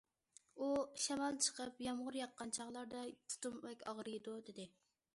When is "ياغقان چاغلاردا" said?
2.21-3.07